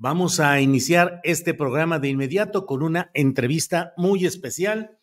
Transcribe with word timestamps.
Vamos 0.00 0.38
a 0.38 0.60
iniciar 0.60 1.20
este 1.24 1.54
programa 1.54 1.98
de 1.98 2.08
inmediato 2.08 2.66
con 2.66 2.84
una 2.84 3.10
entrevista 3.14 3.94
muy 3.96 4.26
especial. 4.26 4.96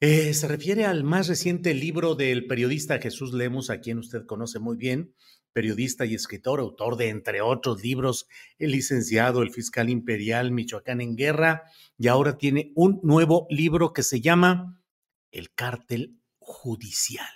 Eh, 0.00 0.32
se 0.32 0.48
refiere 0.48 0.86
al 0.86 1.04
más 1.04 1.28
reciente 1.28 1.74
libro 1.74 2.14
del 2.14 2.46
periodista 2.46 2.98
Jesús 2.98 3.34
Lemos, 3.34 3.68
a 3.68 3.80
quien 3.80 3.98
usted 3.98 4.24
conoce 4.24 4.58
muy 4.58 4.78
bien, 4.78 5.14
periodista 5.52 6.06
y 6.06 6.14
escritor, 6.14 6.60
autor 6.60 6.96
de, 6.96 7.10
entre 7.10 7.42
otros 7.42 7.82
libros, 7.82 8.26
El 8.58 8.70
licenciado, 8.70 9.42
El 9.42 9.50
fiscal 9.50 9.90
imperial, 9.90 10.50
Michoacán 10.50 11.02
en 11.02 11.14
guerra, 11.14 11.64
y 11.98 12.08
ahora 12.08 12.38
tiene 12.38 12.72
un 12.76 13.00
nuevo 13.02 13.46
libro 13.50 13.92
que 13.92 14.02
se 14.02 14.22
llama 14.22 14.82
El 15.30 15.52
cártel 15.52 16.22
judicial. 16.38 17.28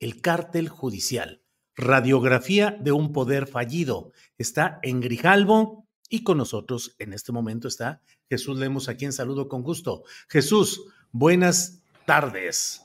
El 0.00 0.20
cártel 0.20 0.68
judicial. 0.68 1.40
Radiografía 1.74 2.76
de 2.78 2.92
un 2.92 3.14
poder 3.14 3.46
fallido. 3.46 4.12
Está 4.36 4.80
en 4.82 5.00
Grijalvo 5.00 5.83
y 6.14 6.22
con 6.22 6.38
nosotros 6.38 6.94
en 7.00 7.12
este 7.12 7.32
momento 7.32 7.66
está 7.66 8.00
Jesús 8.30 8.56
Lemos, 8.56 8.88
a 8.88 8.96
quien 8.96 9.12
saludo 9.12 9.48
con 9.48 9.64
gusto. 9.64 10.04
Jesús, 10.28 10.84
buenas 11.10 11.82
tardes. 12.06 12.82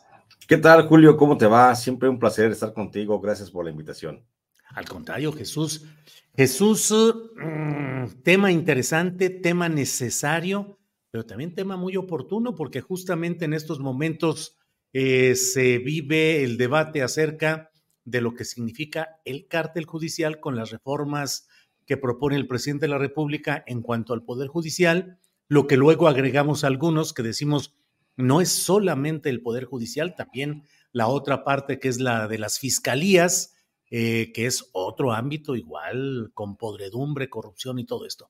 ¿Qué 0.47 0.57
tal, 0.57 0.87
Julio? 0.87 1.15
¿Cómo 1.15 1.37
te 1.37 1.45
va? 1.45 1.75
Siempre 1.75 2.09
un 2.09 2.17
placer 2.17 2.49
estar 2.49 2.73
contigo. 2.73 3.21
Gracias 3.21 3.51
por 3.51 3.65
la 3.65 3.69
invitación. 3.69 4.25
Al 4.69 4.85
contrario, 4.89 5.31
Jesús. 5.31 5.85
Jesús, 6.35 6.91
mm, 7.35 8.23
tema 8.23 8.51
interesante, 8.51 9.29
tema 9.29 9.69
necesario, 9.69 10.79
pero 11.11 11.23
también 11.23 11.53
tema 11.53 11.77
muy 11.77 11.97
oportuno 11.97 12.55
porque 12.55 12.81
justamente 12.81 13.45
en 13.45 13.53
estos 13.53 13.79
momentos 13.79 14.57
eh, 14.91 15.35
se 15.35 15.77
vive 15.77 16.43
el 16.43 16.57
debate 16.57 17.03
acerca 17.03 17.69
de 18.05 18.21
lo 18.21 18.33
que 18.33 18.43
significa 18.43 19.19
el 19.23 19.45
cártel 19.47 19.85
judicial 19.85 20.39
con 20.39 20.55
las 20.55 20.71
reformas 20.71 21.47
que 21.89 21.97
propone 21.97 22.35
el 22.35 22.45
presidente 22.45 22.85
de 22.85 22.91
la 22.91 22.99
República 22.99 23.63
en 23.65 23.81
cuanto 23.81 24.13
al 24.13 24.21
Poder 24.21 24.47
Judicial, 24.47 25.17
lo 25.47 25.65
que 25.65 25.75
luego 25.75 26.07
agregamos 26.07 26.63
algunos 26.63 27.13
que 27.13 27.23
decimos 27.23 27.75
no 28.15 28.41
es 28.41 28.49
solamente 28.49 29.31
el 29.31 29.41
Poder 29.41 29.65
Judicial, 29.65 30.13
también 30.15 30.65
la 30.91 31.07
otra 31.07 31.43
parte 31.43 31.79
que 31.79 31.87
es 31.87 31.99
la 31.99 32.27
de 32.27 32.37
las 32.37 32.59
fiscalías, 32.59 33.55
eh, 33.89 34.31
que 34.35 34.45
es 34.45 34.69
otro 34.71 35.13
ámbito 35.13 35.55
igual, 35.55 36.29
con 36.35 36.57
podredumbre, 36.57 37.27
corrupción 37.27 37.79
y 37.79 37.87
todo 37.87 38.05
esto. 38.05 38.29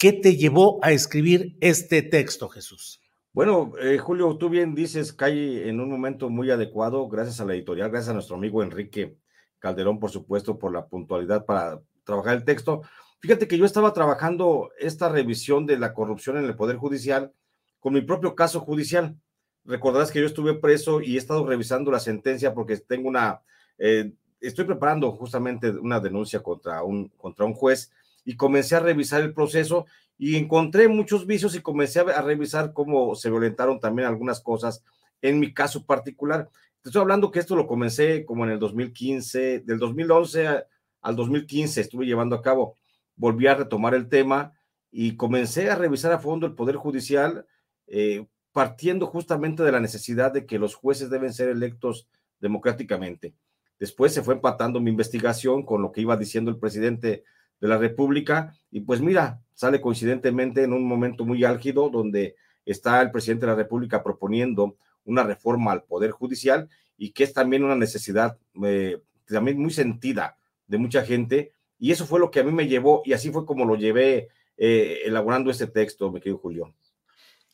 ¿Qué 0.00 0.12
te 0.12 0.36
llevó 0.36 0.80
a 0.82 0.90
escribir 0.90 1.56
este 1.60 2.02
texto, 2.02 2.48
Jesús? 2.48 3.00
Bueno, 3.32 3.70
eh, 3.80 3.98
Julio, 3.98 4.36
tú 4.36 4.48
bien 4.48 4.74
dices, 4.74 5.12
cae 5.12 5.68
en 5.68 5.78
un 5.78 5.90
momento 5.90 6.28
muy 6.28 6.50
adecuado, 6.50 7.08
gracias 7.08 7.40
a 7.40 7.44
la 7.44 7.54
editorial, 7.54 7.88
gracias 7.88 8.10
a 8.10 8.14
nuestro 8.14 8.34
amigo 8.34 8.64
Enrique 8.64 9.16
Calderón, 9.60 10.00
por 10.00 10.10
supuesto, 10.10 10.58
por 10.58 10.72
la 10.72 10.88
puntualidad 10.88 11.46
para 11.46 11.80
trabajar 12.06 12.36
el 12.36 12.44
texto. 12.44 12.82
Fíjate 13.18 13.48
que 13.48 13.58
yo 13.58 13.66
estaba 13.66 13.92
trabajando 13.92 14.70
esta 14.78 15.10
revisión 15.10 15.66
de 15.66 15.78
la 15.78 15.92
corrupción 15.92 16.38
en 16.38 16.44
el 16.44 16.56
Poder 16.56 16.76
Judicial 16.76 17.32
con 17.80 17.92
mi 17.92 18.00
propio 18.00 18.34
caso 18.34 18.60
judicial. 18.60 19.16
Recordarás 19.64 20.10
que 20.10 20.20
yo 20.20 20.26
estuve 20.26 20.54
preso 20.54 21.02
y 21.02 21.16
he 21.16 21.18
estado 21.18 21.46
revisando 21.46 21.90
la 21.90 22.00
sentencia 22.00 22.54
porque 22.54 22.76
tengo 22.78 23.08
una, 23.08 23.42
eh, 23.78 24.12
estoy 24.40 24.64
preparando 24.64 25.12
justamente 25.12 25.70
una 25.70 26.00
denuncia 26.00 26.40
contra 26.40 26.82
un, 26.82 27.08
contra 27.10 27.44
un 27.44 27.54
juez 27.54 27.90
y 28.24 28.36
comencé 28.36 28.76
a 28.76 28.80
revisar 28.80 29.22
el 29.22 29.34
proceso 29.34 29.86
y 30.18 30.36
encontré 30.36 30.88
muchos 30.88 31.26
vicios 31.26 31.54
y 31.54 31.60
comencé 31.60 32.00
a, 32.00 32.22
revisar 32.22 32.72
cómo 32.72 33.14
se 33.14 33.30
violentaron 33.30 33.80
también 33.80 34.08
algunas 34.08 34.40
cosas 34.40 34.82
en 35.20 35.40
mi 35.40 35.52
caso 35.52 35.84
particular. 35.84 36.48
Te 36.82 36.90
estoy 36.90 37.02
hablando 37.02 37.30
que 37.30 37.40
esto 37.40 37.56
lo 37.56 37.66
comencé 37.66 38.24
como 38.24 38.44
en 38.44 38.52
el 38.52 38.58
2015, 38.58 39.60
del 39.60 39.78
2011 39.78 40.64
al 41.06 41.14
2015 41.14 41.80
estuve 41.80 42.04
llevando 42.04 42.34
a 42.34 42.42
cabo 42.42 42.74
volví 43.14 43.46
a 43.46 43.54
retomar 43.54 43.94
el 43.94 44.08
tema 44.08 44.54
y 44.90 45.16
comencé 45.16 45.70
a 45.70 45.76
revisar 45.76 46.12
a 46.12 46.18
fondo 46.18 46.46
el 46.46 46.54
Poder 46.54 46.74
Judicial, 46.74 47.46
eh, 47.86 48.26
partiendo 48.50 49.06
justamente 49.06 49.62
de 49.62 49.70
la 49.70 49.78
necesidad 49.78 50.32
de 50.32 50.46
que 50.46 50.58
los 50.58 50.74
jueces 50.74 51.08
deben 51.08 51.32
ser 51.32 51.48
electos 51.48 52.08
democráticamente. 52.40 53.34
Después 53.78 54.12
se 54.12 54.22
fue 54.22 54.34
empatando 54.34 54.80
mi 54.80 54.90
investigación 54.90 55.64
con 55.64 55.80
lo 55.80 55.92
que 55.92 56.00
iba 56.00 56.16
diciendo 56.16 56.50
el 56.50 56.58
presidente 56.58 57.22
de 57.60 57.68
la 57.68 57.78
República 57.78 58.54
y 58.72 58.80
pues 58.80 59.00
mira, 59.00 59.40
sale 59.54 59.80
coincidentemente 59.80 60.64
en 60.64 60.72
un 60.72 60.84
momento 60.88 61.24
muy 61.24 61.44
álgido 61.44 61.88
donde 61.88 62.34
está 62.64 63.00
el 63.00 63.12
presidente 63.12 63.46
de 63.46 63.52
la 63.52 63.58
República 63.58 64.02
proponiendo 64.02 64.76
una 65.04 65.22
reforma 65.22 65.70
al 65.70 65.84
Poder 65.84 66.10
Judicial 66.10 66.68
y 66.98 67.12
que 67.12 67.22
es 67.22 67.32
también 67.32 67.62
una 67.62 67.76
necesidad 67.76 68.38
eh, 68.64 69.00
también 69.26 69.60
muy 69.60 69.70
sentida 69.70 70.36
de 70.66 70.78
mucha 70.78 71.04
gente 71.04 71.52
y 71.78 71.92
eso 71.92 72.06
fue 72.06 72.20
lo 72.20 72.30
que 72.30 72.40
a 72.40 72.44
mí 72.44 72.52
me 72.52 72.68
llevó 72.68 73.02
y 73.04 73.12
así 73.12 73.30
fue 73.30 73.44
como 73.44 73.64
lo 73.64 73.76
llevé 73.76 74.28
eh, 74.56 75.00
elaborando 75.04 75.50
este 75.50 75.66
texto, 75.66 76.10
mi 76.10 76.20
querido 76.20 76.38
Julio. 76.38 76.74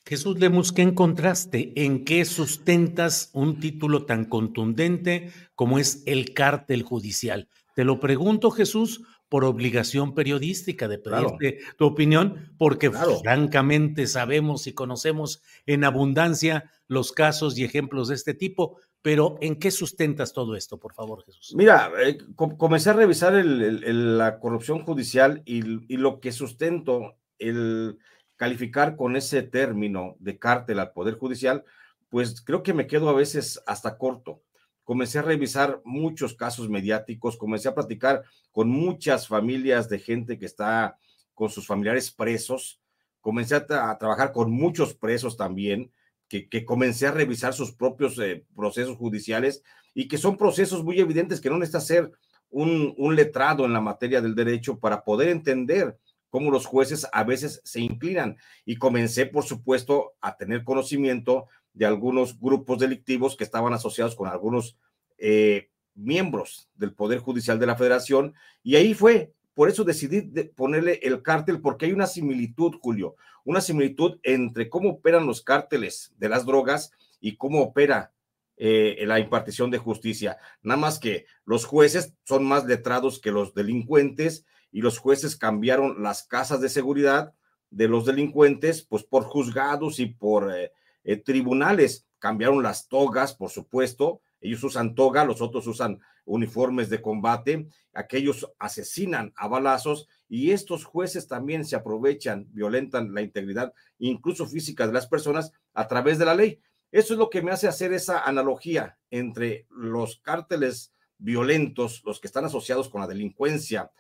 Jesús 0.05 0.39
Lemus, 0.39 0.73
¿qué 0.73 0.83
encontraste? 0.83 1.73
¿En 1.77 2.05
qué 2.05 2.25
sustentas 2.25 3.31
un 3.35 3.61
título 3.61 4.05
tan 4.05 4.25
contundente 4.25 5.31
como 5.55 5.79
es 5.79 6.03
el 6.07 6.35
cártel 6.35 6.83
judicial? 6.83 7.49
Te 7.77 7.85
lo 7.85 8.01
pregunto, 8.01 8.51
Jesús, 8.51 9.03
por 9.29 9.45
obligación 9.45 10.15
periodística 10.15 10.89
de 10.89 10.99
pedirte 10.99 11.61
tu 11.79 11.87
opinión, 11.87 12.53
porque 12.59 12.91
francamente 12.91 14.07
sabemos 14.07 14.67
y 14.67 14.75
conocemos 14.75 15.41
en 15.67 15.85
abundancia 15.85 16.71
los 16.87 17.13
casos 17.13 17.57
y 17.57 17.65
ejemplos 17.65 18.09
de 18.09 18.17
este 18.17 18.35
tipo, 18.35 18.77
pero 19.03 19.37
¿en 19.41 19.57
qué 19.57 19.73
sustentas 19.73 20.33
todo 20.33 20.55
esto, 20.55 20.79
por 20.79 20.95
favor, 20.95 21.25
Jesús? 21.25 21.53
Mira, 21.57 21.91
eh, 22.05 22.19
comencé 22.37 22.91
a 22.91 22.95
revisar 22.95 23.35
la 23.35 24.39
corrupción 24.39 24.85
judicial 24.85 25.43
y, 25.45 25.63
lo 25.97 26.21
que 26.21 26.31
sustento, 26.31 27.17
el 27.39 27.99
calificar 28.37 28.97
con 28.97 29.17
ese 29.17 29.43
término 29.43 30.17
de 30.21 30.39
cártel 30.39 30.79
al 30.79 30.93
Poder 30.93 31.15
Judicial, 31.15 31.65
pues 32.09 32.41
creo 32.41 32.63
que 32.63 32.75
me 32.75 32.87
quedo 32.87 33.09
a 33.09 33.15
veces 33.15 33.61
hasta 33.67 33.99
corto. 33.99 34.43
Comencé 34.85 35.19
a 35.19 35.23
revisar 35.23 35.81
muchos 35.85 36.35
casos 36.35 36.69
mediáticos, 36.69 37.37
comencé 37.37 37.69
a 37.69 37.75
platicar 37.75 38.23
con 38.53 38.69
muchas 38.69 39.27
familias 39.27 39.89
de 39.89 39.99
gente 39.99 40.39
que 40.39 40.47
está 40.47 40.97
con 41.35 41.51
sus 41.51 41.67
familiares 41.67 42.13
presos, 42.13 42.81
comencé 43.21 43.55
a, 43.55 43.67
trabajar 43.99 44.33
con 44.33 44.51
muchos 44.51 44.95
presos 44.95 45.37
también, 45.37 45.93
que, 46.41 46.65
comencé 46.65 47.07
a 47.07 47.13
revisar 47.13 47.53
sus 47.53 47.73
propios 47.73 48.19
eh, 48.19 48.45
procesos 48.57 48.97
judiciales 48.97 49.63
y 49.95 50.09
que 50.09 50.19
son 50.19 50.37
procesos 50.37 50.83
muy 50.83 50.99
evidentes 50.99 51.41
que 51.41 51.51
no 51.51 51.59
necesita 51.59 51.81
ser 51.81 52.11
un, 52.49 52.95
un 52.97 53.15
letrado 53.15 53.65
en 53.65 53.73
la 53.73 53.81
materia 53.81 54.21
del 54.23 54.35
derecho 54.35 54.79
para 54.79 55.05
poder 55.05 55.29
entender 55.29 55.99
cómo 56.31 56.51
los 56.51 56.65
jueces 56.65 57.07
a 57.13 57.25
veces 57.25 57.61
se 57.65 57.81
inclinan. 57.81 58.39
Y 58.65 58.77
comencé, 58.77 59.27
por 59.27 59.45
supuesto, 59.45 60.15
a 60.23 60.37
tener 60.37 60.65
conocimiento 60.65 61.49
de 61.75 61.85
algunos 61.85 62.41
grupos 62.41 62.79
delictivos 62.79 63.37
que 63.37 63.45
estaban 63.45 63.75
asociados 63.75 64.17
con 64.17 64.29
algunos 64.29 64.79
eh, 65.19 65.69
miembros 65.95 66.71
del 66.75 66.95
Poder 66.95 67.19
Judicial 67.19 67.59
de 67.59 67.67
la 67.67 67.77
Federación. 67.77 68.35
Y 68.63 68.77
ahí 68.77 68.95
fue, 68.95 69.35
por 69.55 69.69
eso 69.69 69.85
decidí 69.85 70.23
ponerle 70.57 71.01
el 71.03 71.23
cártel, 71.23 71.61
porque 71.61 71.87
hay 71.87 71.93
una 71.93 72.07
similitud, 72.07 72.75
Julio, 72.81 73.17
una 73.45 73.61
similitud 73.61 74.19
entre 74.23 74.69
cómo 74.69 74.91
operan 74.91 75.27
los 75.27 75.43
cárteles 75.43 76.13
de 76.19 76.29
las 76.29 76.47
drogas 76.47 76.93
y 77.21 77.37
cómo 77.37 77.63
opera 77.63 78.13
eh, 78.57 79.03
la 79.07 79.19
impartición 79.19 79.71
de 79.71 79.79
justicia. 79.79 80.39
Nada 80.63 80.81
más 80.81 80.99
que 80.99 81.27
los 81.45 81.65
jueces 81.65 82.15
son 82.25 82.45
más 82.45 82.65
letrados 82.65 83.21
que 83.21 83.31
los 83.31 83.55
delincuentes 83.55 84.47
y 84.71 84.81
los 84.81 84.99
jueces 84.99 85.37
cambiaron 85.37 86.03
las 86.03 86.23
casas 86.23 86.61
de 86.61 86.69
seguridad 86.69 87.35
de 87.71 87.89
los 87.89 88.07
delincuentes, 88.07 88.83
pues 88.83 89.03
por 89.03 89.25
juzgados 89.25 89.99
y 89.99 90.07
por 90.07 90.55
eh, 90.55 90.73
eh, 91.05 91.17
tribunales. 91.17 92.07
Cambiaron 92.19 92.63
las 92.63 92.89
togas, 92.89 93.35
por 93.35 93.51
supuesto. 93.51 94.21
Ellos 94.41 94.63
usan 94.63 94.95
toga, 94.95 95.25
los 95.25 95.41
otros 95.41 95.67
usan 95.67 96.01
uniformes 96.25 96.89
de 96.89 97.03
combate. 97.03 97.69
Aquellos 97.93 98.51
asesinan 98.59 99.33
a 99.37 99.49
balazos 99.49 100.09
y 100.29 100.51
estos 100.51 100.85
jueces 100.85 101.29
también 101.29 101.65
se 101.65 101.77
aprovechan, 101.77 102.47
violentan 102.53 103.15
la 103.15 103.23
integridad, 103.23 103.73
incluso 103.99 104.47
física 104.47 104.87
de 104.87 104.93
las 104.93 105.07
personas 105.07 105.53
a 105.75 105.89
través 105.89 106.19
de 106.19 106.25
la 106.25 106.35
ley. 106.35 106.61
Eso 106.91 107.15
es 107.15 107.19
lo 107.19 107.31
que 107.31 107.43
me 107.43 107.53
hace 107.53 107.69
hacer 107.69 107.93
esa 107.93 108.21
analogía 108.21 108.99
entre 109.11 109.67
los 109.71 110.19
cárteles 110.19 110.93
violentos, 111.19 112.03
los 112.05 112.21
que 112.21 112.27
están 112.27 112.45
asociados 112.45 112.89
con 112.89 113.01
la 113.01 113.07
delincuencia, 113.07 113.91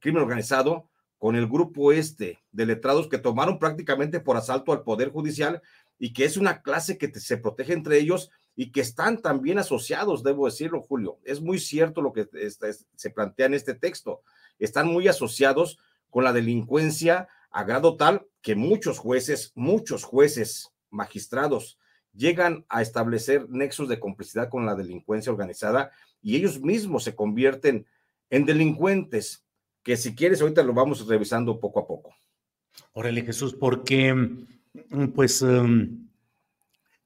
crimen 0.00 0.22
organizado 0.22 0.88
con 1.18 1.36
el 1.36 1.46
grupo 1.46 1.92
este 1.92 2.38
de 2.50 2.66
letrados 2.66 3.06
que 3.06 3.18
tomaron 3.18 3.58
prácticamente 3.58 4.20
por 4.20 4.38
asalto 4.38 4.72
al 4.72 4.82
Poder 4.82 5.10
Judicial 5.10 5.60
y 5.98 6.14
que 6.14 6.24
es 6.24 6.38
una 6.38 6.62
clase 6.62 6.96
que 6.96 7.12
se 7.20 7.36
protege 7.36 7.74
entre 7.74 7.98
ellos 7.98 8.30
y 8.56 8.72
que 8.72 8.80
están 8.80 9.22
también 9.22 9.58
asociados, 9.58 10.22
debo 10.22 10.46
decirlo, 10.46 10.82
Julio. 10.82 11.18
Es 11.24 11.40
muy 11.40 11.58
cierto 11.58 12.02
lo 12.02 12.12
que 12.12 12.28
se 12.94 13.10
plantea 13.10 13.46
en 13.46 13.54
este 13.54 13.74
texto. 13.74 14.22
Están 14.58 14.88
muy 14.88 15.08
asociados 15.08 15.78
con 16.10 16.24
la 16.24 16.32
delincuencia 16.32 17.28
a 17.50 17.64
grado 17.64 17.96
tal 17.96 18.26
que 18.42 18.54
muchos 18.54 18.98
jueces, 18.98 19.52
muchos 19.54 20.04
jueces, 20.04 20.72
magistrados, 20.90 21.78
llegan 22.12 22.64
a 22.68 22.82
establecer 22.82 23.48
nexos 23.48 23.88
de 23.88 24.00
complicidad 24.00 24.48
con 24.48 24.66
la 24.66 24.74
delincuencia 24.74 25.32
organizada 25.32 25.90
y 26.20 26.36
ellos 26.36 26.60
mismos 26.60 27.04
se 27.04 27.14
convierten 27.14 27.86
en 28.30 28.44
delincuentes 28.46 29.44
que 29.82 29.96
si 29.96 30.14
quieres 30.14 30.40
ahorita 30.40 30.62
lo 30.62 30.74
vamos 30.74 31.06
revisando 31.06 31.58
poco 31.58 31.80
a 31.80 31.86
poco. 31.86 32.14
Órale 32.92 33.22
Jesús, 33.22 33.54
porque 33.54 34.12
mm, 34.14 35.08
pues 35.14 35.42
em, 35.42 36.09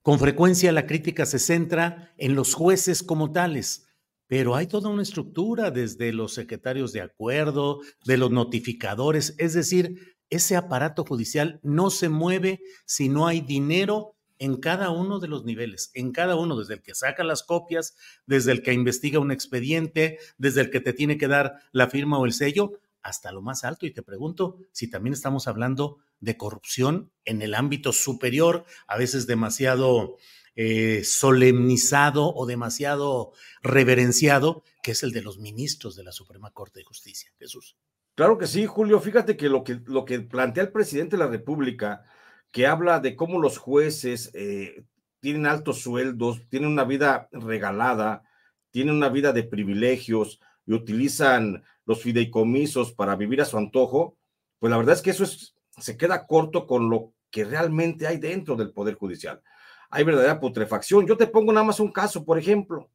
con 0.05 0.19
frecuencia 0.19 0.71
la 0.71 0.87
crítica 0.87 1.25
se 1.25 1.39
centra 1.39 2.13
en 2.19 2.35
los 2.35 2.53
jueces 2.53 3.03
como 3.03 3.33
tales, 3.33 3.87
pero 4.27 4.55
hay 4.55 4.67
toda 4.67 4.91
una 4.91 5.03
estructura 5.03 5.71
desde 5.71 6.13
los 6.13 6.35
secretarios 6.35 6.93
de 6.93 7.01
acuerdo, 7.01 7.81
de 8.05 8.19
los 8.19 8.31
notificadores, 8.31 9.35
es 9.39 9.55
decir, 9.55 10.19
ese 10.29 10.57
aparato 10.57 11.07
judicial 11.07 11.59
no 11.63 11.89
se 11.89 12.11
mueve 12.11 12.61
si 12.85 13.09
no 13.09 13.27
hay 13.27 13.41
dinero 13.41 14.15
en 14.39 14.57
cada 14.57 14.91
uno 14.91 15.21
de 15.21 15.29
los 15.29 15.47
niveles, 15.47 15.91
en 15.95 16.13
cada 16.13 16.37
uno, 16.37 16.59
desde 16.59 16.75
el 16.75 16.83
que 16.83 16.95
saca 16.95 17.25
las 17.25 17.43
copias, 17.43 17.97
desde 18.27 18.53
el 18.53 18.63
que 18.63 18.75
investiga 18.75 19.21
un 19.21 19.33
expediente, 19.33 20.19
desde 20.37 20.61
el 20.61 20.71
que 20.71 20.81
te 20.81 20.93
tiene 20.93 21.17
que 21.17 21.29
dar 21.29 21.61
la 21.73 21.89
firma 21.89 22.19
o 22.19 22.27
el 22.27 22.35
sello, 22.35 22.73
hasta 23.05 23.31
lo 23.31 23.43
más 23.43 23.63
alto. 23.63 23.87
Y 23.87 23.93
te 23.93 24.03
pregunto 24.03 24.59
si 24.73 24.91
también 24.91 25.13
estamos 25.13 25.47
hablando 25.47 25.99
de 26.19 26.37
corrupción 26.37 27.13
en 27.25 27.43
el 27.43 27.55
ámbito 27.55 27.93
superior, 27.93 28.65
a 28.89 28.97
veces 28.97 29.27
demasiado 29.29 30.17
eh, 30.57 31.03
solemnizado 31.05 32.35
o 32.35 32.47
demasiado 32.47 33.33
reverenciado, 33.63 34.65
que 34.83 34.93
es 34.93 35.03
el 35.03 35.13
de 35.13 35.23
los 35.23 35.39
ministros 35.39 35.95
de 35.95 36.05
la 36.05 36.13
Suprema 36.13 36.51
Corte 36.51 36.81
de 36.81 36.85
Justicia. 36.85 37.31
Jesús. 37.39 37.77
Claro 38.17 38.39
que 38.39 38.47
sí, 38.47 38.67
Julio. 38.67 39.01
Fíjate 39.01 39.37
que 39.37 39.49
lo 39.49 39.63
que, 39.63 39.81
lo 39.87 40.05
que 40.05 40.21
plantea 40.21 40.65
el 40.65 40.73
presidente 40.73 41.17
de 41.17 41.25
la 41.25 41.31
República 41.31 42.05
que 42.53 42.69
habla 42.69 43.01
de 43.01 43.17
cómo 43.17 43.41
los 43.41 43.59
jueces 43.59 44.31
eh, 44.33 44.85
tienen 45.19 45.45
altos 45.45 45.81
sueldos, 45.81 46.49
tienen 46.49 46.71
una 46.71 46.85
vida 46.85 47.29
regalada, 47.33 48.23
tienen 48.71 48.95
una 48.95 49.09
vida 49.09 49.33
de 49.33 49.43
privilegios 49.43 50.41
y 50.65 50.73
utilizan 50.73 51.65
los 51.87 52.03
fideicomisos 52.03 52.93
para 52.93 53.17
vivir 53.17 53.41
a 53.41 53.45
su 53.45 53.59
antojo, 53.59 54.17
pues 54.59 54.71
la 54.71 54.77
verdad 54.77 54.95
es 54.95 55.03
que 55.03 55.11
eso 55.11 55.25
se 55.27 55.97
queda 55.97 56.27
corto 56.27 56.67
con 56.67 56.89
lo 56.89 57.13
que 57.31 57.45
realmente 57.45 58.07
hay 58.07 58.19
dentro 58.19 58.57
del 58.57 58.73
Poder 58.73 58.95
Judicial. 58.95 59.43
Hay 59.91 60.05
verdadera 60.05 60.41
putrefacción. 60.41 61.07
Yo 61.07 61.17
te 61.17 61.27
pongo 61.27 61.53
nada 61.53 61.67
más 61.67 61.81
un 61.81 61.93
caso, 61.93 62.25
por 62.25 62.39
ejemplo, 62.39 62.91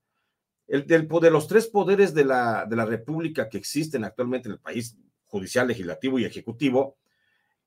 el 0.68 0.86
de 0.86 1.32
los 1.32 1.48
tres 1.48 1.68
poderes 1.68 2.14
de 2.14 2.26
la, 2.26 2.66
de 2.66 2.76
la 2.76 2.86
República 2.86 3.50
que 3.50 3.58
existen 3.58 4.04
actualmente 4.04 4.48
en 4.48 4.54
el 4.54 4.60
país, 4.60 4.98
judicial, 5.26 5.68
legislativo 5.68 6.20
y 6.20 6.26
ejecutivo, 6.26 6.98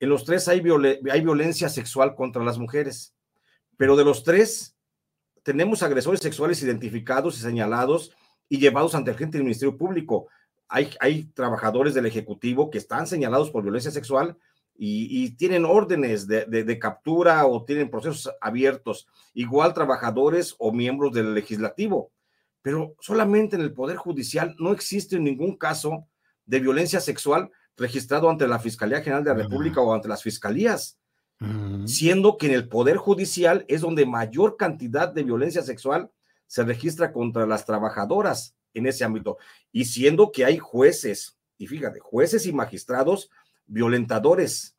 en 0.03 0.09
los 0.09 0.25
tres 0.25 0.49
hay, 0.49 0.61
hay 1.11 1.21
violencia 1.21 1.69
sexual 1.69 2.17
contra 2.17 2.43
las 2.43 2.59
mujeres, 2.59 3.15
pero 3.77 3.95
de 3.95 4.05
los 4.05 4.25
tres 4.25 4.77
tenemos 5.45 5.83
agresores 5.83 6.21
sexuales 6.21 6.63
identificados 6.63 7.39
y 7.39 7.41
señalados 7.41 8.13
y 8.49 8.59
llevados 8.59 8.95
ante 8.95 9.13
el 9.13 9.17
gente 9.17 9.39
del 9.39 9.45
Ministerio 9.45 9.77
Público. 9.77 10.27
Hay, 10.75 10.89
hay 11.01 11.25
trabajadores 11.25 11.93
del 11.93 12.07
Ejecutivo 12.07 12.71
que 12.71 12.79
están 12.79 13.07
señalados 13.07 13.51
por 13.51 13.63
violencia 13.63 13.91
sexual 13.91 14.39
y, 14.75 15.31
tienen 15.37 15.67
órdenes 15.67 16.27
de, 16.27 16.47
de, 16.47 16.79
captura 16.79 17.47
o 17.47 17.63
tienen 17.63 17.91
procesos 17.91 18.33
abiertos. 18.41 19.07
Igual 19.35 19.75
trabajadores 19.75 20.55
o 20.59 20.73
miembros 20.73 21.13
del 21.13 21.35
legislativo. 21.35 22.11
Pero 22.63 22.95
solamente 23.01 23.55
en 23.55 23.63
el 23.63 23.75
Poder 23.75 23.99
Judicial 23.99 24.57
no 24.59 24.73
existe 24.73 25.21
ningún 25.21 25.59
caso 25.59 26.09
de 26.47 26.61
violencia 26.61 27.01
sexual 27.01 27.51
registrado 27.77 28.31
ante 28.31 28.49
la 28.49 28.59
Fiscalía 28.59 29.03
General 29.03 29.25
de 29.25 29.31
la 29.31 29.43
República 29.43 29.83
o 29.83 29.93
ante 29.93 30.09
las 30.09 30.23
fiscalías, 30.23 30.99
siendo 31.85 32.39
que 32.39 32.47
en 32.47 32.55
el 32.55 32.69
Poder 32.69 32.97
Judicial 32.97 33.67
es 33.69 33.83
donde 33.83 34.07
mayor 34.07 34.57
cantidad 34.57 35.13
de 35.13 35.23
violencia 35.23 35.63
sexual 35.63 36.11
se 36.47 36.65
registra 36.65 37.13
contra 37.13 37.47
las 37.47 37.67
trabajadoras 37.67 38.57
en 38.75 38.87
ese 38.87 39.05
ámbito, 39.05 39.39
y 39.71 39.85
siendo 39.85 40.33
que 40.33 40.45
hay 40.45 40.59
jueces, 40.59 41.39
y 41.59 41.67
fíjate, 41.67 42.01
jueces 42.01 42.47
y 42.47 42.53
magistrados 42.53 43.31
violentadores, 43.67 44.77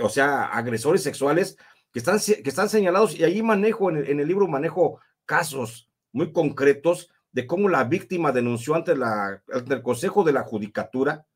o 0.00 0.08
sea, 0.08 0.46
agresores 0.46 1.02
sexuales 1.02 1.56
que 1.92 1.98
están, 1.98 2.18
que 2.18 2.48
están 2.48 2.68
señalados, 2.68 3.18
y 3.18 3.24
ahí 3.24 3.42
manejo, 3.42 3.90
en 3.90 4.20
el, 4.20 4.26
libro 4.26 4.48
manejo 4.48 5.00
casos 5.24 5.88
muy 6.12 6.32
concretos 6.32 7.10
de 7.32 7.46
cómo 7.46 7.68
la 7.68 7.84
víctima 7.84 8.32
denunció 8.32 8.74
ante, 8.74 8.96
la, 8.96 9.42
ante 9.52 9.74
el 9.74 9.82
Consejo 9.82 10.24
de 10.24 10.32
la 10.32 10.42
Judicatura 10.42 11.26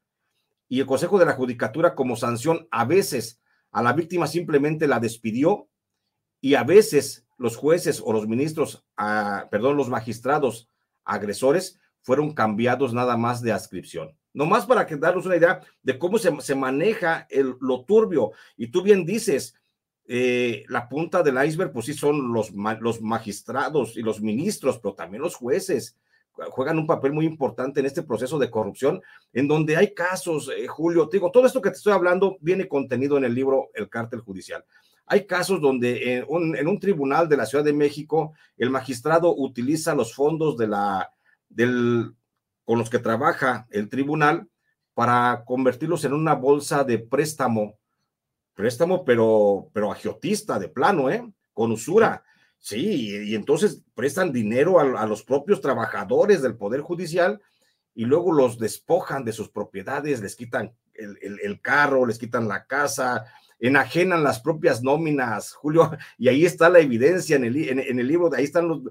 y 0.68 0.80
el 0.80 0.86
Consejo 0.86 1.18
de 1.18 1.26
la 1.26 1.32
Judicatura 1.32 1.94
como 1.94 2.16
sanción 2.16 2.68
a 2.70 2.84
veces 2.84 3.40
a 3.70 3.82
la 3.82 3.92
víctima 3.92 4.26
simplemente 4.26 4.86
la 4.86 5.00
despidió 5.00 5.68
y 6.40 6.54
a 6.54 6.64
veces 6.64 7.26
los 7.36 7.56
jueces 7.56 8.02
o 8.04 8.12
los 8.12 8.26
ministros, 8.26 8.84
perdón, 9.50 9.76
los 9.76 9.88
magistrados 9.88 10.68
agresores 11.04 11.80
fueron 12.02 12.32
cambiados 12.32 12.92
nada 12.92 13.16
más 13.16 13.42
de 13.42 13.52
adscripción. 13.52 14.14
Nomás 14.32 14.66
para 14.66 14.86
que 14.86 14.96
darnos 14.96 15.26
una 15.26 15.36
idea 15.36 15.60
de 15.82 15.98
cómo 15.98 16.18
se, 16.18 16.54
maneja 16.54 17.26
el, 17.30 17.56
lo 17.60 17.84
turbio. 17.84 18.32
Y 18.56 18.68
tú 18.68 18.82
bien 18.82 19.04
dices, 19.04 19.54
eh, 20.06 20.64
la 20.68 20.88
punta 20.88 21.22
del 21.22 21.44
iceberg, 21.44 21.72
pues 21.72 21.86
sí 21.86 21.94
son 21.94 22.32
los, 22.32 22.52
los 22.80 23.00
magistrados 23.00 23.96
y 23.96 24.02
los 24.02 24.20
ministros, 24.20 24.78
pero 24.78 24.94
también 24.94 25.22
los 25.22 25.34
jueces 25.34 25.96
juegan 26.50 26.78
un 26.78 26.86
papel 26.86 27.12
muy 27.12 27.26
importante 27.26 27.80
en 27.80 27.86
este 27.86 28.02
proceso 28.02 28.38
de 28.38 28.50
corrupción, 28.50 29.02
en 29.32 29.48
donde 29.48 29.76
hay 29.76 29.92
casos, 29.92 30.50
eh, 30.56 30.66
Julio, 30.66 31.08
te 31.08 31.16
digo, 31.16 31.30
todo 31.30 31.46
esto 31.46 31.60
que 31.60 31.70
te 31.70 31.76
estoy 31.76 31.92
hablando 31.92 32.38
viene 32.40 32.68
contenido 32.68 33.18
en 33.18 33.24
el 33.24 33.34
libro 33.34 33.70
El 33.74 33.88
cártel 33.88 34.20
judicial. 34.20 34.64
Hay 35.06 35.26
casos 35.26 35.60
donde 35.60 36.16
en 36.16 36.24
un, 36.28 36.54
en 36.54 36.68
un 36.68 36.78
tribunal 36.78 37.28
de 37.28 37.38
la 37.38 37.46
Ciudad 37.46 37.64
de 37.64 37.72
México 37.72 38.34
el 38.56 38.70
magistrado 38.70 39.34
utiliza 39.34 39.94
los 39.94 40.14
fondos 40.14 40.56
de 40.56 40.68
la, 40.68 41.10
del, 41.48 42.14
con 42.64 42.78
los 42.78 42.90
que 42.90 42.98
trabaja 42.98 43.66
el 43.70 43.88
tribunal 43.88 44.48
para 44.94 45.44
convertirlos 45.46 46.04
en 46.04 46.12
una 46.12 46.34
bolsa 46.34 46.84
de 46.84 46.98
préstamo, 46.98 47.78
préstamo 48.54 49.04
pero, 49.04 49.70
pero 49.72 49.92
agiotista 49.92 50.58
de 50.58 50.68
plano, 50.68 51.10
¿eh? 51.10 51.22
Con 51.52 51.70
usura. 51.70 52.24
Sí, 52.58 53.24
y, 53.24 53.34
entonces 53.34 53.84
prestan 53.94 54.32
dinero 54.32 54.80
a, 54.80 55.06
los 55.06 55.22
propios 55.22 55.60
trabajadores 55.60 56.42
del 56.42 56.56
Poder 56.56 56.80
Judicial 56.80 57.40
y 57.94 58.04
luego 58.04 58.32
los 58.32 58.58
despojan 58.58 59.24
de 59.24 59.32
sus 59.32 59.48
propiedades, 59.48 60.20
les 60.20 60.34
quitan 60.34 60.74
el, 60.94 61.60
carro, 61.60 62.04
les 62.04 62.18
quitan 62.18 62.48
la 62.48 62.66
casa, 62.66 63.24
enajenan 63.60 64.24
las 64.24 64.40
propias 64.40 64.82
nóminas, 64.82 65.52
Julio, 65.52 65.92
y 66.18 66.28
ahí 66.28 66.44
está 66.44 66.68
la 66.68 66.80
evidencia 66.80 67.36
en 67.36 67.44
el, 67.44 67.56
en, 67.56 67.98
el 68.00 68.06
libro, 68.06 68.30
ahí 68.34 68.44
están 68.44 68.66
los, 68.66 68.82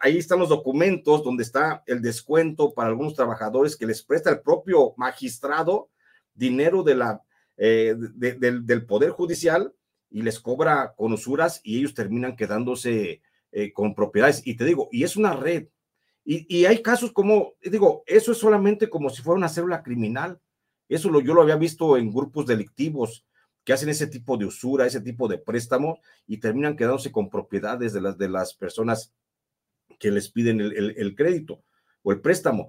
ahí 0.00 0.18
están 0.18 0.38
los 0.38 0.48
documentos 0.48 1.22
donde 1.22 1.42
está 1.42 1.82
el 1.86 2.02
descuento 2.02 2.74
para 2.74 2.88
algunos 2.88 3.14
trabajadores 3.14 3.76
que 3.76 3.86
les 3.86 4.02
presta 4.02 4.30
el 4.30 4.40
propio 4.40 4.94
magistrado 4.96 5.90
dinero 6.34 6.82
de 6.82 6.94
la, 6.94 7.22
eh, 7.56 7.94
del, 7.96 8.86
Poder 8.86 9.10
Judicial 9.10 9.72
y 10.10 10.22
les 10.22 10.40
cobra 10.40 10.94
con 10.96 11.12
usuras 11.12 11.60
y 11.62 11.78
ellos 11.78 11.94
terminan 11.94 12.36
quedándose 12.36 13.22
eh, 13.52 13.72
con 13.72 13.94
propiedades. 13.94 14.42
Y 14.44 14.56
te 14.56 14.64
digo, 14.64 14.88
y 14.90 15.04
es 15.04 15.16
una 15.16 15.34
red. 15.34 15.68
Y, 16.26 16.64
hay 16.64 16.80
casos 16.80 17.12
como, 17.12 17.52
digo, 17.62 18.02
eso 18.06 18.32
es 18.32 18.38
solamente 18.38 18.88
como 18.88 19.10
si 19.10 19.20
fuera 19.22 19.36
una 19.36 19.48
célula 19.48 19.82
criminal. 19.82 20.40
Eso 20.88 21.10
lo, 21.10 21.20
yo 21.20 21.34
lo 21.34 21.42
había 21.42 21.56
visto 21.56 21.96
en 21.98 22.12
grupos 22.12 22.46
delictivos 22.46 23.26
que 23.62 23.72
hacen 23.72 23.90
ese 23.90 24.06
tipo 24.06 24.36
de 24.36 24.46
usura, 24.46 24.86
ese 24.86 25.00
tipo 25.00 25.28
de 25.28 25.38
préstamo 25.38 25.98
y 26.26 26.38
terminan 26.38 26.76
quedándose 26.76 27.12
con 27.12 27.28
propiedades 27.28 27.92
de 27.92 28.00
las, 28.00 28.16
de 28.16 28.28
las 28.28 28.54
personas 28.54 29.12
que 29.98 30.10
les 30.10 30.30
piden 30.30 30.60
el 30.60 31.14
crédito 31.14 31.62
o 32.02 32.12
el 32.12 32.20
préstamo. 32.20 32.68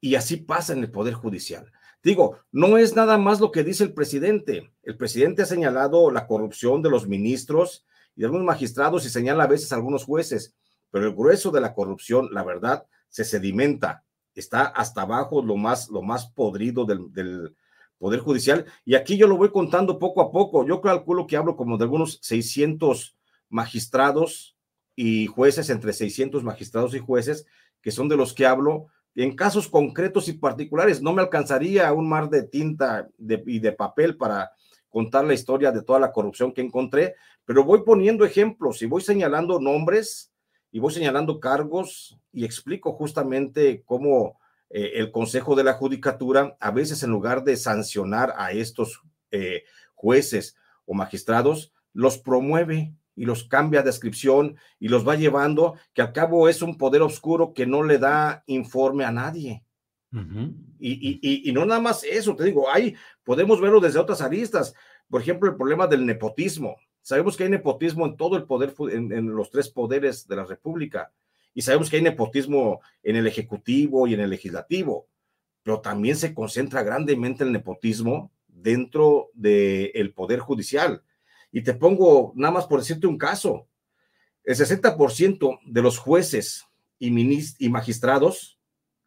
Y 0.00 0.14
así 0.14 0.36
pasa 0.36 0.72
en 0.72 0.80
el 0.80 0.90
Poder 0.90 1.14
Judicial. 1.14 1.72
Digo, 2.04 2.38
no 2.52 2.76
es 2.76 2.94
nada 2.94 3.16
más 3.16 3.40
lo 3.40 3.50
que 3.50 3.64
dice 3.64 3.82
el 3.82 3.94
presidente. 3.94 4.70
El 4.82 4.96
presidente 4.98 5.42
ha 5.42 5.46
señalado 5.46 6.10
la 6.10 6.26
corrupción 6.26 6.82
de 6.82 6.90
los 6.90 7.08
ministros 7.08 7.86
y 8.14 8.20
de 8.20 8.26
algunos 8.26 8.44
magistrados 8.44 9.06
y 9.06 9.08
señala 9.08 9.44
a 9.44 9.48
veces 9.48 9.72
a 9.72 9.76
algunos 9.76 10.04
jueces, 10.04 10.54
pero 10.90 11.06
el 11.06 11.14
grueso 11.14 11.50
de 11.50 11.62
la 11.62 11.72
corrupción, 11.72 12.28
la 12.30 12.44
verdad, 12.44 12.86
se 13.08 13.24
sedimenta, 13.24 14.04
está 14.34 14.64
hasta 14.66 15.02
abajo 15.02 15.42
lo 15.42 15.56
más, 15.56 15.88
lo 15.88 16.02
más 16.02 16.26
podrido 16.26 16.84
del, 16.84 17.10
del 17.10 17.56
Poder 17.96 18.20
Judicial. 18.20 18.66
Y 18.84 18.96
aquí 18.96 19.16
yo 19.16 19.26
lo 19.26 19.38
voy 19.38 19.50
contando 19.50 19.98
poco 19.98 20.20
a 20.20 20.30
poco. 20.30 20.66
Yo 20.66 20.82
calculo 20.82 21.26
que 21.26 21.38
hablo 21.38 21.56
como 21.56 21.78
de 21.78 21.84
algunos 21.84 22.18
600 22.20 23.16
magistrados 23.48 24.53
y 24.96 25.26
jueces, 25.26 25.70
entre 25.70 25.92
600 25.92 26.44
magistrados 26.44 26.94
y 26.94 26.98
jueces, 26.98 27.46
que 27.80 27.90
son 27.90 28.08
de 28.08 28.16
los 28.16 28.32
que 28.32 28.46
hablo, 28.46 28.86
en 29.14 29.36
casos 29.36 29.68
concretos 29.68 30.28
y 30.28 30.34
particulares. 30.34 31.02
No 31.02 31.12
me 31.12 31.22
alcanzaría 31.22 31.92
un 31.92 32.08
mar 32.08 32.28
de 32.30 32.42
tinta 32.42 33.08
y 33.18 33.58
de 33.58 33.72
papel 33.72 34.16
para 34.16 34.52
contar 34.88 35.24
la 35.24 35.34
historia 35.34 35.72
de 35.72 35.82
toda 35.82 35.98
la 35.98 36.12
corrupción 36.12 36.52
que 36.52 36.60
encontré, 36.60 37.14
pero 37.44 37.64
voy 37.64 37.82
poniendo 37.84 38.24
ejemplos 38.24 38.80
y 38.82 38.86
voy 38.86 39.02
señalando 39.02 39.58
nombres 39.60 40.32
y 40.70 40.78
voy 40.78 40.92
señalando 40.92 41.40
cargos 41.40 42.18
y 42.32 42.44
explico 42.44 42.92
justamente 42.92 43.82
cómo 43.84 44.38
eh, 44.70 44.92
el 44.94 45.10
Consejo 45.10 45.54
de 45.54 45.64
la 45.64 45.74
Judicatura, 45.74 46.56
a 46.60 46.70
veces 46.70 47.02
en 47.02 47.10
lugar 47.10 47.44
de 47.44 47.56
sancionar 47.56 48.34
a 48.36 48.52
estos 48.52 49.02
eh, 49.30 49.64
jueces 49.94 50.56
o 50.84 50.94
magistrados, 50.94 51.72
los 51.92 52.18
promueve 52.18 52.94
y 53.16 53.24
los 53.24 53.44
cambia 53.44 53.80
de 53.80 53.86
descripción 53.86 54.56
y 54.78 54.88
los 54.88 55.06
va 55.06 55.16
llevando, 55.16 55.74
que 55.92 56.02
al 56.02 56.12
cabo 56.12 56.48
es 56.48 56.62
un 56.62 56.76
poder 56.76 57.02
oscuro 57.02 57.52
que 57.54 57.66
no 57.66 57.82
le 57.82 57.98
da 57.98 58.42
informe 58.46 59.04
a 59.04 59.12
nadie. 59.12 59.64
y, 60.78 61.48
y, 61.48 61.52
no 61.52 61.64
nada 61.64 61.80
más 61.80 62.04
eso, 62.04 62.36
te 62.36 62.44
digo, 62.44 62.70
hay, 62.70 62.94
podemos 63.24 63.60
verlo 63.60 63.80
desde 63.80 63.98
otras 63.98 64.20
aristas. 64.20 64.74
Por 65.08 65.20
ejemplo, 65.20 65.50
el 65.50 65.56
problema 65.56 65.86
del 65.86 66.06
nepotismo. 66.06 66.76
Sabemos 67.02 67.36
que 67.36 67.44
hay 67.44 67.50
nepotismo 67.50 68.06
en 68.06 68.16
todo 68.16 68.36
el 68.36 68.44
poder, 68.44 68.74
en, 68.92 69.12
en 69.12 69.34
los 69.34 69.50
tres 69.50 69.68
poderes 69.68 70.26
de 70.26 70.36
la 70.36 70.44
República. 70.44 71.12
Y 71.52 71.62
sabemos 71.62 71.90
que 71.90 71.96
hay 71.96 72.02
nepotismo 72.02 72.80
en 73.02 73.16
el 73.16 73.26
Ejecutivo 73.26 74.06
y 74.06 74.14
en 74.14 74.20
el 74.20 74.30
Legislativo. 74.30 75.08
Pero 75.62 75.80
también 75.80 76.16
se 76.16 76.32
concentra 76.32 76.82
grandemente 76.82 77.44
el 77.44 77.52
nepotismo 77.52 78.32
dentro 78.46 79.30
del 79.34 80.12
Poder 80.14 80.38
Judicial 80.38 81.02
y 81.54 81.62
te 81.62 81.72
pongo 81.72 82.32
nada 82.34 82.52
más 82.52 82.66
por 82.66 82.80
decirte 82.80 83.06
un 83.06 83.16
caso. 83.16 83.68
El 84.42 84.56
60% 84.56 85.60
de 85.64 85.82
los 85.82 85.98
jueces 85.98 86.64
y, 86.98 87.08
y 87.64 87.68
magistrados, 87.68 88.58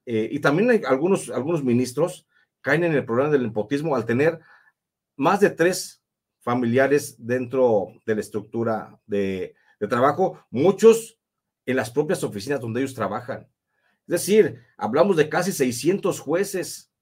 eh, 0.05 0.29
y 0.31 0.39
también 0.39 0.85
algunos, 0.85 1.29
algunos 1.29 1.61
ministros, 1.61 2.25
caen 2.61 2.85
en 2.85 2.93
el 2.93 3.03
problema 3.03 3.31
del 3.31 3.43
nepotismo 3.43 3.97
al 3.97 4.05
tener 4.05 4.39
más 5.17 5.41
de 5.41 5.49
tres 5.49 6.01
familiares 6.39 7.17
dentro 7.19 7.89
de 8.05 8.15
la 8.15 8.21
estructura 8.21 8.97
de, 9.05 9.53
de 9.81 9.87
trabajo, 9.89 10.39
muchos 10.49 11.19
en 11.65 11.75
las 11.75 11.91
propias 11.91 12.23
oficinas 12.23 12.61
donde 12.61 12.79
ellos 12.79 12.95
trabajan. 12.95 13.41
Es 14.07 14.21
decir, 14.21 14.63
hablamos 14.77 15.17
de 15.17 15.27
casi 15.27 15.51
600 15.51 16.17
jueces, 16.21 16.93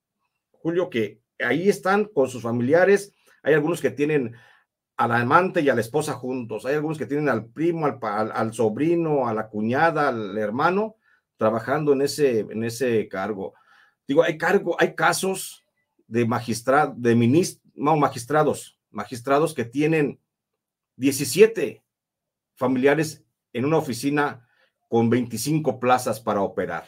Julio, 0.54 0.90
que 0.90 1.22
ahí 1.38 1.70
están 1.70 2.06
con 2.06 2.30
sus 2.30 2.42
familiares. 2.42 3.14
Hay 3.44 3.54
algunos 3.54 3.80
que 3.80 3.92
tienen 3.92 4.36
al 4.98 5.12
amante 5.12 5.62
y 5.62 5.70
a 5.70 5.76
la 5.76 5.82
esposa 5.82 6.14
juntos. 6.14 6.66
Hay 6.66 6.76
algunos 6.76 6.98
que 6.98 7.06
tienen 7.06 7.30
al 7.30 7.46
primo, 7.46 7.86
al, 7.86 8.54
sobrino, 8.54 9.28
a 9.28 9.34
la 9.34 9.50
cuñada, 9.50 10.10
al 10.10 10.38
hermano, 10.38 10.96
trabajando 11.38 11.94
en 11.94 12.02
ese, 12.02 12.40
en 12.40 12.64
ese 12.64 13.08
cargo. 13.08 13.54
Digo, 14.08 14.24
hay 14.24 14.38
cargo, 14.38 14.76
hay 14.80 14.96
casos 14.96 15.66
de 16.08 16.26
magistrado, 16.26 16.94
de 16.98 17.16
magistrados, 17.76 18.80
magistrados 18.92 19.54
que 19.54 19.66
tienen 19.66 20.20
17 20.96 21.84
familiares 22.56 23.24
en 23.52 23.66
una 23.66 23.78
oficina 23.78 24.48
con 24.88 25.10
25 25.10 25.80
plazas 25.80 26.20
para 26.20 26.42
operar. 26.42 26.86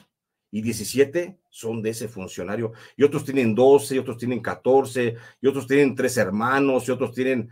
Y 0.49 0.61
17 0.61 1.37
son 1.49 1.81
de 1.81 1.89
ese 1.89 2.07
funcionario. 2.07 2.71
Y 2.95 3.03
otros 3.03 3.25
tienen 3.25 3.53
12, 3.53 3.95
y 3.95 3.97
otros 3.97 4.17
tienen 4.17 4.39
14, 4.39 5.15
y 5.41 5.47
otros 5.47 5.67
tienen 5.67 5.93
tres 5.93 6.15
hermanos, 6.15 6.87
y 6.87 6.91
otros 6.91 7.13
tienen 7.13 7.49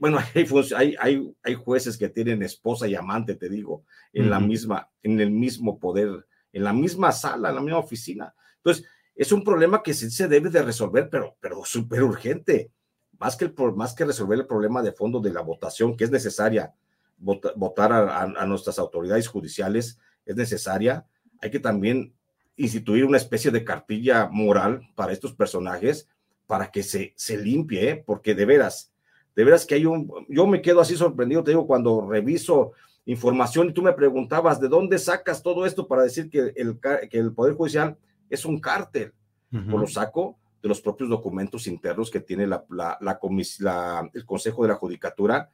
bueno, 0.00 0.18
hay, 0.76 0.96
hay, 0.98 1.34
hay, 1.42 1.54
jueces 1.54 1.96
que 1.96 2.08
tienen 2.08 2.42
esposa 2.42 2.88
y 2.88 2.94
amante, 2.94 3.34
te 3.34 3.48
digo, 3.48 3.84
en 4.12 4.30
la 4.30 4.40
misma, 4.40 4.90
en 5.02 5.20
el 5.20 5.30
mismo 5.30 5.78
poder, 5.78 6.26
en 6.52 6.64
la 6.64 6.72
misma 6.72 7.12
sala, 7.12 7.50
en 7.50 7.54
la 7.54 7.60
misma 7.60 7.78
oficina. 7.78 8.34
Entonces, 8.56 8.84
es 9.14 9.32
un 9.32 9.42
problema 9.42 9.82
que 9.82 9.94
sí 9.94 10.10
se 10.10 10.28
debe 10.28 10.50
de 10.50 10.62
resolver, 10.62 11.08
pero, 11.10 11.36
pero 11.40 11.64
súper 11.64 12.02
urgente. 12.02 12.70
Más 13.18 13.34
que, 13.34 13.46
el, 13.46 13.54
más 13.74 13.94
que 13.94 14.04
resolver 14.04 14.38
el 14.38 14.46
problema 14.46 14.82
de 14.82 14.92
fondo 14.92 15.20
de 15.20 15.32
la 15.32 15.40
votación, 15.40 15.96
que 15.96 16.04
es 16.04 16.10
necesaria 16.10 16.74
votar 17.18 17.92
a, 17.92 18.46
nuestras 18.46 18.78
autoridades 18.78 19.26
judiciales, 19.26 19.98
es 20.26 20.36
necesaria. 20.36 21.06
Hay 21.40 21.50
que 21.50 21.60
también 21.60 22.14
instituir 22.56 23.06
una 23.06 23.16
especie 23.16 23.50
de 23.50 23.64
cartilla 23.64 24.28
moral 24.30 24.82
para 24.94 25.12
estos 25.12 25.34
personajes 25.34 26.08
para 26.46 26.70
que 26.70 26.82
se, 26.82 27.14
se 27.16 27.38
limpie, 27.38 27.90
¿eh? 27.90 28.04
porque 28.06 28.34
de 28.34 28.44
veras, 28.44 28.92
de 29.36 29.44
veras 29.44 29.66
que 29.66 29.74
hay 29.74 29.84
un, 29.84 30.10
yo 30.28 30.46
me 30.46 30.62
quedo 30.62 30.80
así 30.80 30.96
sorprendido, 30.96 31.44
te 31.44 31.50
digo, 31.50 31.66
cuando 31.66 32.08
reviso 32.08 32.72
información 33.04 33.68
y 33.68 33.72
tú 33.74 33.82
me 33.82 33.92
preguntabas, 33.92 34.58
¿de 34.58 34.68
dónde 34.68 34.98
sacas 34.98 35.42
todo 35.42 35.66
esto 35.66 35.86
para 35.86 36.02
decir 36.02 36.30
que 36.30 36.52
el, 36.56 36.80
que 36.80 37.18
el 37.18 37.32
Poder 37.32 37.54
Judicial 37.54 37.96
es 38.30 38.46
un 38.46 38.58
cártel? 38.58 39.12
Pues 39.50 39.66
lo 39.66 39.86
saco 39.86 40.38
de 40.62 40.68
los 40.68 40.80
propios 40.80 41.08
documentos 41.08 41.66
internos 41.66 42.10
que 42.10 42.20
tiene 42.20 42.46
la, 42.46 42.64
la, 42.70 42.98
la, 43.00 44.10
el 44.12 44.26
Consejo 44.26 44.62
de 44.62 44.68
la 44.68 44.74
Judicatura, 44.74 45.50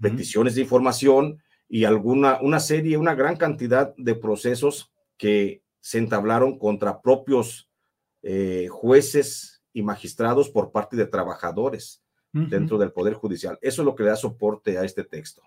peticiones 0.00 0.54
de 0.54 0.62
información 0.62 1.42
y 1.68 1.84
alguna, 1.84 2.38
una 2.40 2.60
serie, 2.60 2.96
una 2.96 3.14
gran 3.14 3.36
cantidad 3.36 3.94
de 3.96 4.14
procesos 4.14 4.92
que 5.16 5.62
se 5.80 5.98
entablaron 5.98 6.58
contra 6.58 7.02
propios 7.02 7.68
eh, 8.22 8.68
jueces 8.70 9.62
y 9.72 9.82
magistrados 9.82 10.48
por 10.48 10.72
parte 10.72 10.96
de 10.96 11.06
trabajadores 11.06 12.03
dentro 12.34 12.78
del 12.78 12.92
Poder 12.92 13.14
Judicial. 13.14 13.58
Eso 13.62 13.82
es 13.82 13.86
lo 13.86 13.94
que 13.94 14.02
le 14.02 14.10
da 14.10 14.16
soporte 14.16 14.76
a 14.76 14.84
este 14.84 15.04
texto. 15.04 15.42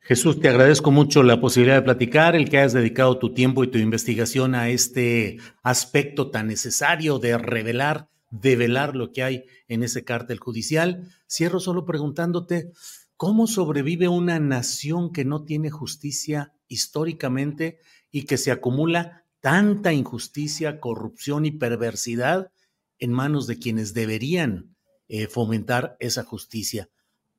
Jesús, 0.00 0.38
te 0.38 0.50
agradezco 0.50 0.90
mucho 0.90 1.22
la 1.22 1.40
posibilidad 1.40 1.76
de 1.76 1.82
platicar, 1.82 2.36
el 2.36 2.50
que 2.50 2.58
hayas 2.58 2.74
dedicado 2.74 3.18
tu 3.18 3.32
tiempo 3.32 3.64
y 3.64 3.68
tu 3.68 3.78
investigación 3.78 4.54
a 4.54 4.68
este 4.68 5.38
aspecto 5.62 6.30
tan 6.30 6.46
necesario 6.46 7.18
de 7.18 7.38
revelar, 7.38 8.10
develar 8.30 8.94
lo 8.96 9.12
que 9.12 9.22
hay 9.22 9.44
en 9.66 9.82
ese 9.82 10.04
cártel 10.04 10.38
judicial. 10.38 11.08
Cierro 11.26 11.58
solo 11.58 11.86
preguntándote, 11.86 12.72
¿cómo 13.16 13.46
sobrevive 13.46 14.08
una 14.08 14.38
nación 14.38 15.10
que 15.10 15.24
no 15.24 15.44
tiene 15.44 15.70
justicia 15.70 16.52
históricamente 16.68 17.78
y 18.10 18.24
que 18.24 18.36
se 18.36 18.50
acumula 18.50 19.24
tanta 19.40 19.92
injusticia, 19.94 20.80
corrupción 20.80 21.46
y 21.46 21.50
perversidad 21.50 22.50
en 22.98 23.12
manos 23.12 23.46
de 23.46 23.58
quienes 23.58 23.94
deberían 23.94 24.73
eh, 25.08 25.26
fomentar 25.26 25.96
esa 26.00 26.24
justicia. 26.24 26.88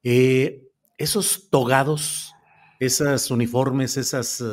Eh, 0.04 0.64
esos 0.98 1.50
togados, 1.50 2.34
esas 2.80 3.32
uniformes, 3.32 3.98
esas 3.98 4.44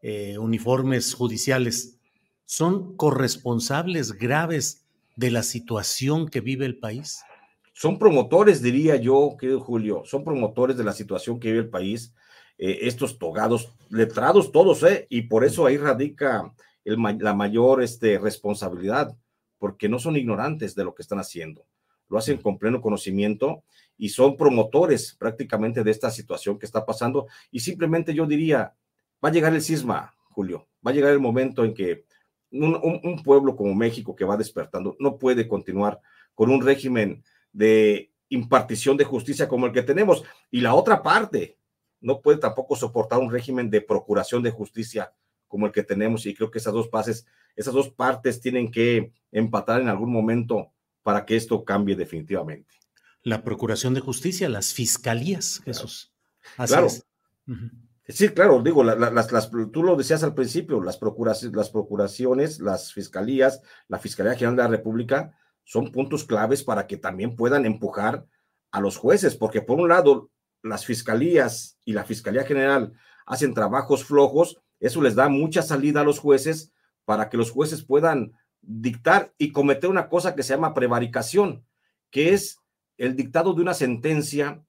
eh, 0.00 0.38
uniformes 0.38 1.14
judiciales, 1.14 1.98
son 2.46 2.96
corresponsables 2.96 4.12
graves 4.12 4.86
de 5.16 5.30
la 5.30 5.42
situación 5.42 6.28
que 6.28 6.40
vive 6.40 6.64
el 6.64 6.78
país. 6.78 7.22
Son 7.74 7.98
promotores, 7.98 8.62
diría 8.62 8.96
yo, 8.96 9.36
querido 9.38 9.60
Julio, 9.60 10.02
son 10.06 10.24
promotores 10.24 10.76
de 10.76 10.84
la 10.84 10.92
situación 10.92 11.38
que 11.38 11.48
vive 11.48 11.64
el 11.64 11.70
país, 11.70 12.14
estos 12.56 13.18
togados, 13.18 13.72
letrados 13.90 14.52
todos, 14.52 14.84
¿eh? 14.84 15.06
Y 15.10 15.22
por 15.22 15.44
eso 15.44 15.66
ahí 15.66 15.76
radica 15.76 16.54
la 16.84 17.34
mayor 17.34 17.82
este, 17.82 18.18
responsabilidad, 18.18 19.16
porque 19.58 19.88
no 19.88 19.98
son 19.98 20.16
ignorantes 20.16 20.74
de 20.74 20.84
lo 20.84 20.94
que 20.94 21.02
están 21.02 21.18
haciendo, 21.18 21.66
lo 22.08 22.18
hacen 22.18 22.38
con 22.38 22.58
pleno 22.58 22.80
conocimiento 22.80 23.64
y 23.96 24.08
son 24.08 24.36
promotores 24.36 25.14
prácticamente 25.18 25.82
de 25.82 25.90
esta 25.90 26.10
situación 26.10 26.58
que 26.58 26.66
está 26.66 26.84
pasando. 26.84 27.26
Y 27.50 27.60
simplemente 27.60 28.14
yo 28.14 28.26
diría, 28.26 28.74
va 29.24 29.28
a 29.28 29.32
llegar 29.32 29.54
el 29.54 29.62
cisma, 29.62 30.14
Julio, 30.30 30.68
va 30.86 30.90
a 30.90 30.94
llegar 30.94 31.12
el 31.12 31.20
momento 31.20 31.64
en 31.64 31.74
que 31.74 32.04
un, 32.50 33.00
un 33.02 33.22
pueblo 33.22 33.56
como 33.56 33.74
México 33.74 34.14
que 34.14 34.24
va 34.24 34.36
despertando 34.36 34.96
no 35.00 35.18
puede 35.18 35.48
continuar 35.48 36.00
con 36.34 36.50
un 36.50 36.62
régimen 36.62 37.24
de 37.52 38.12
impartición 38.28 38.96
de 38.96 39.04
justicia 39.04 39.48
como 39.48 39.66
el 39.66 39.72
que 39.72 39.82
tenemos. 39.82 40.24
Y 40.50 40.60
la 40.60 40.74
otra 40.74 41.02
parte 41.02 41.58
no 42.00 42.20
puede 42.20 42.38
tampoco 42.38 42.76
soportar 42.76 43.18
un 43.18 43.30
régimen 43.30 43.70
de 43.70 43.80
procuración 43.80 44.42
de 44.42 44.50
justicia 44.50 45.12
como 45.48 45.66
el 45.66 45.72
que 45.72 45.82
tenemos 45.82 46.26
y 46.26 46.34
creo 46.34 46.50
que 46.50 46.58
esas 46.58 46.74
dos 46.74 46.88
partes, 46.88 47.26
esas 47.56 47.72
dos 47.72 47.88
partes 47.88 48.40
tienen 48.40 48.70
que 48.70 49.12
empatar 49.30 49.80
en 49.80 49.88
algún 49.88 50.12
momento 50.12 50.73
para 51.04 51.24
que 51.24 51.36
esto 51.36 51.64
cambie 51.64 51.94
definitivamente. 51.94 52.74
La 53.22 53.44
Procuración 53.44 53.94
de 53.94 54.00
Justicia, 54.00 54.48
las 54.48 54.74
fiscalías, 54.74 55.62
Jesús. 55.64 56.12
claro. 56.66 56.88
Sí, 58.08 58.28
claro, 58.30 58.60
digo, 58.60 58.82
las, 58.82 59.50
tú 59.72 59.82
lo 59.84 59.94
decías 59.94 60.24
al 60.24 60.34
principio, 60.34 60.82
las, 60.82 60.98
procuraciones, 60.98 61.56
las 61.56 61.70
procuraciones, 61.70 62.58
las 62.58 62.92
fiscalías, 62.92 63.62
la 63.86 63.98
Fiscalía 63.98 64.34
General 64.34 64.56
de 64.56 64.62
la 64.64 64.76
República 64.76 65.38
son 65.62 65.92
puntos 65.92 66.24
claves 66.24 66.64
para 66.64 66.86
que 66.86 66.98
también 66.98 67.36
puedan 67.36 67.64
empujar 67.64 68.26
a 68.72 68.80
los 68.80 68.98
jueces, 68.98 69.36
porque 69.36 69.62
por 69.62 69.78
un 69.78 69.88
lado, 69.88 70.30
las 70.62 70.84
fiscalías 70.84 71.78
y 71.86 71.92
la 71.94 72.04
Fiscalía 72.04 72.44
General 72.44 72.92
hacen 73.24 73.54
trabajos 73.54 74.04
flojos 74.04 74.58
eso 74.84 75.00
les 75.00 75.14
da 75.14 75.30
mucha 75.30 75.62
salida 75.62 76.02
a 76.02 76.04
los 76.04 76.18
jueces 76.18 76.70
para 77.06 77.30
que 77.30 77.38
los 77.38 77.50
jueces 77.50 77.82
puedan 77.82 78.32
dictar 78.66 79.32
y 79.38 79.52
cometer 79.52 79.90
una 79.90 80.08
cosa 80.08 80.34
que 80.34 80.42
se 80.42 80.54
llama 80.54 80.74
prevaricación, 80.74 81.64
que 82.10 82.32
es 82.32 82.58
el 82.96 83.16
dictado 83.16 83.54
de 83.54 83.62
una 83.62 83.74
sentencia 83.74 84.64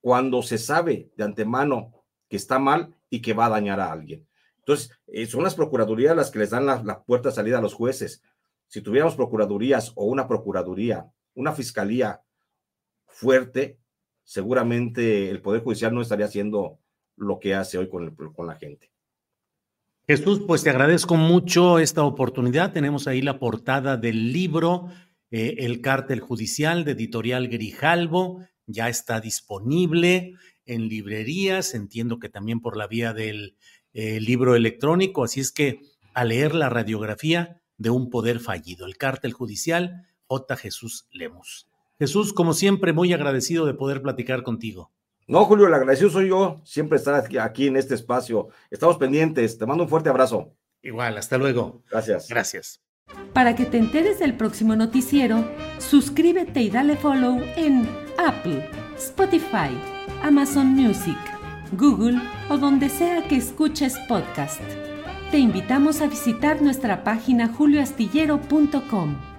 cuando 0.00 0.42
se 0.42 0.58
sabe 0.58 1.10
de 1.16 1.24
antemano 1.24 2.04
que 2.28 2.36
está 2.36 2.58
mal 2.58 2.94
y 3.10 3.20
que 3.20 3.32
va 3.32 3.46
a 3.46 3.50
dañar 3.50 3.80
a 3.80 3.90
alguien. 3.90 4.26
Entonces, 4.58 4.90
eh, 5.08 5.26
son 5.26 5.42
las 5.42 5.54
procuradurías 5.54 6.16
las 6.16 6.30
que 6.30 6.38
les 6.38 6.50
dan 6.50 6.66
la, 6.66 7.04
puerta 7.04 7.28
de 7.28 7.34
salida 7.34 7.58
a 7.58 7.62
los 7.62 7.74
jueces. 7.74 8.22
Si 8.66 8.80
tuviéramos 8.80 9.14
procuradurías 9.14 9.92
o 9.94 10.06
una 10.06 10.26
procuraduría, 10.26 11.10
una 11.34 11.52
fiscalía 11.52 12.22
fuerte, 13.06 13.78
seguramente 14.22 15.28
el 15.30 15.42
Poder 15.42 15.62
Judicial 15.62 15.94
no 15.94 16.00
estaría 16.00 16.26
haciendo 16.26 16.78
lo 17.16 17.38
que 17.38 17.54
hace 17.54 17.76
hoy 17.76 17.88
con, 17.88 18.14
con 18.14 18.46
la 18.46 18.56
gente. 18.56 18.93
Jesús, 20.06 20.42
pues 20.46 20.62
te 20.62 20.68
agradezco 20.68 21.16
mucho 21.16 21.78
esta 21.78 22.02
oportunidad. 22.02 22.74
Tenemos 22.74 23.06
ahí 23.08 23.22
la 23.22 23.38
portada 23.38 23.96
del 23.96 24.34
libro 24.34 24.88
eh, 25.30 25.54
El 25.60 25.80
cártel 25.80 26.20
judicial 26.20 26.84
de 26.84 26.92
editorial 26.92 27.48
Grijalvo. 27.48 28.44
Ya 28.66 28.90
está 28.90 29.22
disponible 29.22 30.34
en 30.66 30.88
librerías, 30.88 31.74
entiendo 31.74 32.18
que 32.18 32.28
también 32.28 32.60
por 32.60 32.76
la 32.76 32.86
vía 32.86 33.14
del 33.14 33.56
eh, 33.94 34.20
libro 34.20 34.54
electrónico. 34.56 35.24
Así 35.24 35.40
es 35.40 35.52
que 35.52 35.80
a 36.12 36.24
leer 36.24 36.54
la 36.54 36.68
radiografía 36.68 37.62
de 37.78 37.88
un 37.88 38.10
poder 38.10 38.40
fallido, 38.40 38.84
el 38.84 38.98
cártel 38.98 39.32
judicial 39.32 40.06
J. 40.26 40.56
Jesús 40.56 41.06
Lemos. 41.12 41.66
Jesús, 41.98 42.34
como 42.34 42.52
siempre, 42.52 42.92
muy 42.92 43.14
agradecido 43.14 43.64
de 43.64 43.72
poder 43.72 44.02
platicar 44.02 44.42
contigo. 44.42 44.92
No, 45.26 45.44
Julio, 45.46 45.66
el 45.66 45.74
agradecido 45.74 46.10
soy 46.10 46.28
yo, 46.28 46.60
siempre 46.64 46.98
estar 46.98 47.24
aquí, 47.40 47.66
en 47.66 47.76
este 47.76 47.94
espacio. 47.94 48.48
Estamos 48.70 48.98
pendientes, 48.98 49.56
te 49.56 49.66
mando 49.66 49.84
un 49.84 49.88
fuerte 49.88 50.10
abrazo. 50.10 50.52
Igual, 50.82 51.16
hasta 51.16 51.38
luego. 51.38 51.82
Gracias. 51.90 52.28
Gracias. 52.28 52.80
Para 53.32 53.54
que 53.54 53.64
te 53.64 53.78
enteres 53.78 54.18
del 54.18 54.36
próximo 54.36 54.76
noticiero, 54.76 55.44
suscríbete 55.78 56.60
y 56.60 56.70
dale 56.70 56.96
follow 56.96 57.40
en 57.56 57.88
Apple, 58.18 58.68
Spotify, 58.96 59.70
Amazon 60.22 60.68
Music, 60.68 61.18
Google 61.72 62.20
o 62.48 62.58
donde 62.58 62.88
sea 62.88 63.26
que 63.26 63.36
escuches 63.36 63.98
podcast. 64.08 64.60
Te 65.30 65.38
invitamos 65.38 66.00
a 66.00 66.06
visitar 66.06 66.62
nuestra 66.62 67.02
página 67.02 67.48
julioastillero.com. 67.48 69.33